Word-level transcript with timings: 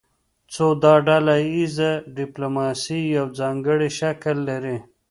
خو 0.53 0.67
دا 0.83 0.95
ډله 1.07 1.35
ایزه 1.55 1.91
ډیپلوماسي 2.17 2.99
یو 3.17 3.25
ځانګړی 3.39 3.89
شکل 3.99 4.37
لري 4.49 4.77